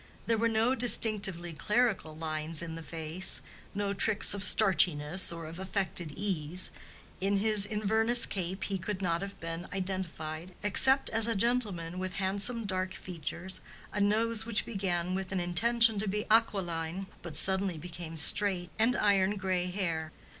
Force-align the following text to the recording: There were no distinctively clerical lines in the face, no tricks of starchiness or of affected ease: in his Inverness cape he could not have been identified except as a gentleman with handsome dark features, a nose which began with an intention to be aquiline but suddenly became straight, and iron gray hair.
There 0.25 0.39
were 0.39 0.47
no 0.49 0.73
distinctively 0.73 1.53
clerical 1.53 2.17
lines 2.17 2.63
in 2.63 2.73
the 2.73 2.81
face, 2.81 3.39
no 3.75 3.93
tricks 3.93 4.33
of 4.33 4.43
starchiness 4.43 5.31
or 5.31 5.45
of 5.45 5.59
affected 5.59 6.11
ease: 6.17 6.71
in 7.19 7.37
his 7.37 7.67
Inverness 7.67 8.25
cape 8.25 8.63
he 8.63 8.79
could 8.79 9.03
not 9.03 9.21
have 9.21 9.39
been 9.39 9.67
identified 9.71 10.55
except 10.63 11.11
as 11.11 11.27
a 11.27 11.35
gentleman 11.35 11.99
with 11.99 12.13
handsome 12.15 12.65
dark 12.65 12.95
features, 12.95 13.61
a 13.93 13.99
nose 14.01 14.43
which 14.43 14.65
began 14.65 15.13
with 15.13 15.31
an 15.31 15.39
intention 15.39 15.99
to 15.99 16.07
be 16.07 16.25
aquiline 16.31 17.05
but 17.21 17.35
suddenly 17.35 17.77
became 17.77 18.17
straight, 18.17 18.71
and 18.79 18.95
iron 18.95 19.35
gray 19.35 19.67
hair. 19.69 20.11